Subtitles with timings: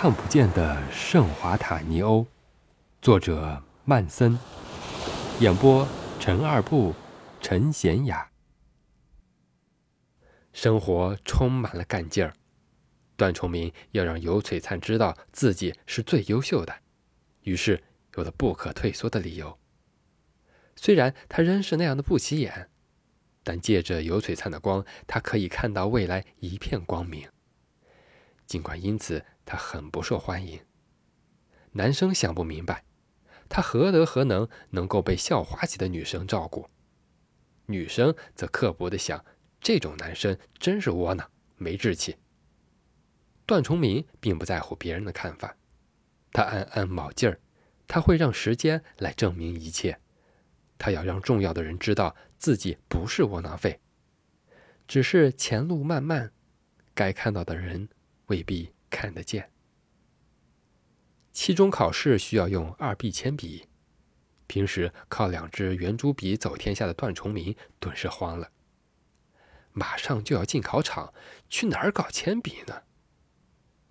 [0.00, 2.24] 看不见的圣华塔尼欧，
[3.02, 4.38] 作者曼森，
[5.40, 5.88] 演播
[6.20, 6.94] 陈二步、
[7.40, 8.30] 陈贤雅。
[10.52, 12.32] 生活充满了干劲儿，
[13.16, 16.72] 段崇明要让尤璀璨知道自己是最优秀的，
[17.42, 17.82] 于是
[18.14, 19.58] 有了不可退缩的理由。
[20.76, 22.70] 虽然他仍是那样的不起眼，
[23.42, 27.28] 但借着尤璀璨的光，他可以看到未来一片光明。
[28.46, 30.60] 尽管因此他很不受欢迎，
[31.72, 32.84] 男生想不明白，
[33.48, 36.68] 他何德何能能够被校花级的女生照顾？
[37.64, 39.24] 女生则刻薄的想，
[39.58, 42.16] 这种男生真是窝囊，没志气。
[43.46, 45.56] 段崇明并不在乎别人的看法，
[46.30, 47.40] 他暗暗卯劲儿，
[47.86, 49.98] 他会让时间来证明一切，
[50.76, 53.80] 他要让重要的人知道自己不是窝囊废，
[54.86, 56.32] 只是前路漫漫，
[56.92, 57.88] 该看到的人。
[58.26, 59.50] 未必看得见。
[61.32, 63.68] 期中考试需要用二 B 铅笔，
[64.46, 68.50] 平时靠两支圆珠笔走天下的段崇明顿时慌了。
[69.72, 71.14] 马上就要进考场，
[71.48, 72.82] 去哪儿搞铅笔呢？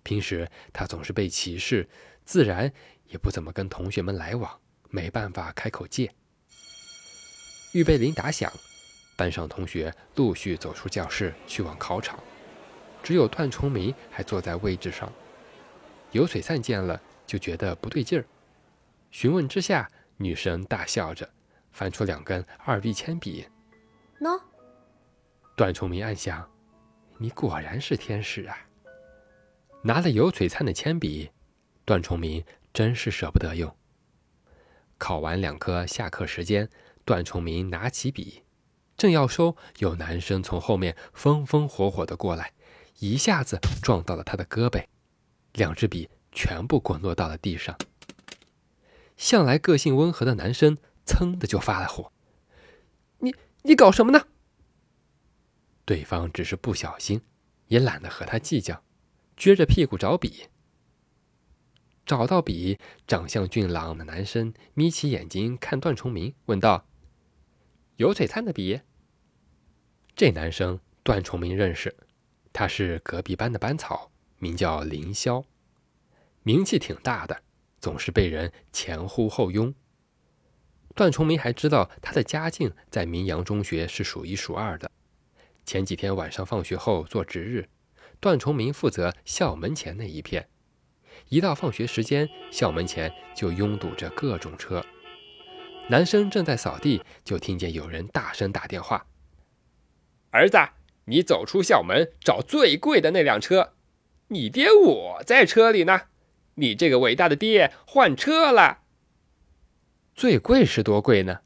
[0.02, 1.88] 平时他总是被歧视，
[2.24, 2.72] 自然
[3.06, 6.14] 也不怎么跟同学们来往，没办法开口借。
[7.72, 8.52] 预备铃打响，
[9.16, 12.22] 班上同学陆续走出教室，去往考场。
[13.08, 15.10] 只有段崇明还坐在位置上，
[16.12, 18.24] 尤璀璨见了就觉得不对劲儿，
[19.10, 21.26] 询问之下，女生大笑着
[21.70, 23.46] 翻出两根二 B 铅笔，
[24.20, 24.38] 喏。
[25.56, 26.46] 段崇明暗想
[27.16, 28.58] ：“你果然是天使啊！”
[29.82, 31.30] 拿了尤璀璨的铅笔，
[31.86, 33.74] 段崇明真是舍不得用。
[34.98, 36.68] 考完两科，下课时间，
[37.06, 38.42] 段崇明拿起笔，
[38.98, 42.52] 正要收，有男生从后面风风火火的过来。
[43.00, 44.84] 一下子撞到了他的胳膊，
[45.52, 47.78] 两支笔全部滚落到了地上。
[49.16, 52.12] 向来个性温和的男生噌的就发了火
[53.18, 54.26] ：“你你搞什么呢？”
[55.84, 57.22] 对方只是不小心，
[57.68, 58.82] 也懒得和他计较，
[59.36, 60.48] 撅着屁股找笔。
[62.04, 66.86] 找到笔，长相俊朗的男生眯起眼睛看段崇明，问道
[67.96, 68.80] ：“有璀璨的笔？”
[70.16, 71.94] 这男生段崇明认识。
[72.58, 75.44] 他是隔壁班的班草，名叫凌霄，
[76.42, 77.40] 名气挺大的，
[77.78, 79.72] 总是被人前呼后拥。
[80.96, 84.90] 段崇明还知道他的家境在明阳中学是数一数二的。
[85.64, 87.68] 前几天晚上放学后做值日，
[88.18, 90.48] 段崇明负责校门前那一片。
[91.28, 94.84] 一到放学时间，校门前就拥堵着各种车。
[95.88, 99.06] 男生正在扫地，就听见有人大声打电话
[100.32, 100.58] ：“儿子。”
[101.08, 103.74] 你走出校门，找最贵的那辆车。
[104.28, 106.02] 你爹我在车里呢。
[106.56, 108.80] 你这个伟大的爹换车了。
[110.14, 111.40] 最贵是多贵呢？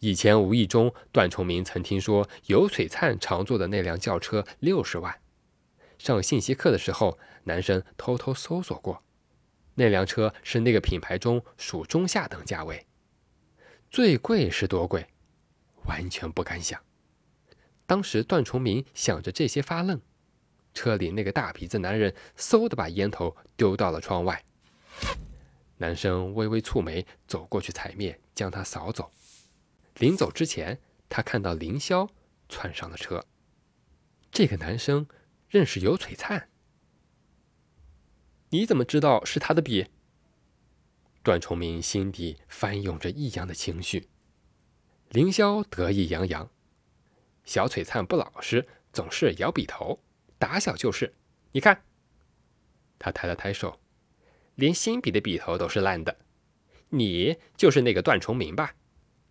[0.00, 5.20] 以前无意中，段崇明曾听说尤璀璨常坐的那辆轿车六十万。
[5.98, 9.04] 上信息课的时候，男生偷偷搜索过，
[9.74, 12.86] 那辆车是那个品牌中属中下等价位。
[13.90, 15.06] 最贵是多贵？
[15.84, 16.80] 完全不敢想。
[17.86, 20.00] 当时段崇明想着这些发愣，
[20.74, 24.44] 车里那个大鼻子男人嗖的把烟头丢到了窗外。
[25.78, 29.12] 男生微微蹙眉，走过去踩灭，将他扫走。
[29.98, 32.08] 临走之前，他看到凌霄
[32.48, 33.24] 窜上了车。
[34.32, 35.06] 这个男生
[35.48, 36.48] 认识尤璀璨，
[38.50, 39.86] 你怎么知道是他的笔？
[41.22, 44.08] 段崇明心底翻涌着异样的情绪。
[45.10, 46.50] 凌霄得意洋洋。
[47.46, 49.98] 小璀璨不老实，总是摇笔头，
[50.38, 51.14] 打小就是。
[51.52, 51.82] 你看，
[52.98, 53.80] 他抬了抬手，
[54.56, 56.18] 连新笔的笔头都是烂的。
[56.90, 58.74] 你就是那个段崇明吧？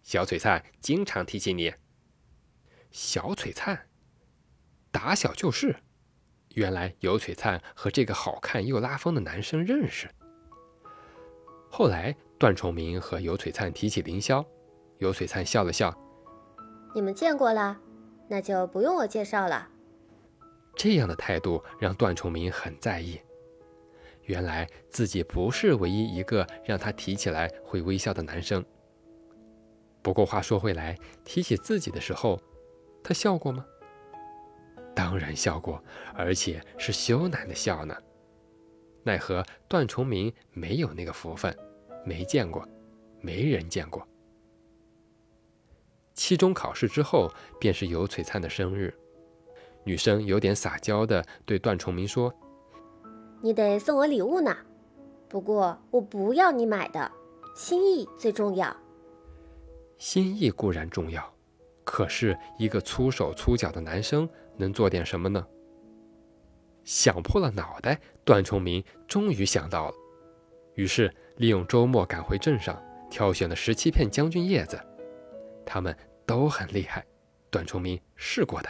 [0.01, 1.73] 小璀璨经常提起你。
[2.89, 3.87] 小璀璨，
[4.91, 5.75] 打小就是。
[6.53, 10.09] 原来尤璀璨和这个好看又拉风的男生认识。
[11.69, 14.45] 后来段崇明和尤璀璨提起凌霄，
[14.99, 15.93] 尤璀璨笑了笑
[16.95, 17.77] ：“你们见过了。”
[18.27, 19.69] 那就不用我介绍了。
[20.75, 23.19] 这样的态度让段崇明很在意。
[24.23, 28.65] 原来自己不是唯一一个让他提起来会微笑的男生。
[30.01, 32.41] 不过话说回来，提起自己的时候，
[33.03, 33.65] 他笑过吗？
[34.95, 35.83] 当然笑过，
[36.13, 37.95] 而且是羞赧的笑呢。
[39.03, 41.55] 奈何段崇明没有那个福分，
[42.03, 42.67] 没见过，
[43.21, 44.07] 没人见过。
[46.15, 48.93] 期中考试之后，便是尤璀璨的生日。
[49.83, 52.33] 女生有点撒娇的对段崇明说
[53.41, 54.55] ：“你得送我礼物呢。
[55.27, 57.11] 不过我不要你买的，
[57.55, 58.75] 心意最重要。
[59.97, 61.31] 心意固然重要，
[61.83, 64.27] 可是一个粗手粗脚的男生
[64.57, 65.45] 能做点什么呢？
[66.83, 69.93] 想破了脑袋，段崇明终于想到了，
[70.75, 74.79] 于是利用周末赶回镇上，挑选了十七片将军叶子，
[75.65, 75.95] 它们
[76.25, 77.05] 都很厉害。
[77.49, 78.69] 段崇明试过的，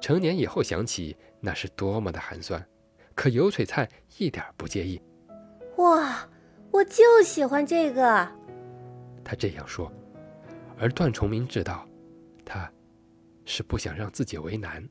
[0.00, 2.62] 成年以后想起那是多么的寒酸，
[3.14, 3.88] 可油璀璨
[4.18, 5.00] 一点不介意。
[5.78, 6.28] 哇，
[6.70, 8.28] 我就喜欢这个。
[9.24, 9.90] 他这样说，
[10.78, 11.88] 而段崇明知道，
[12.44, 12.70] 他
[13.46, 14.86] 是不想让自己为难。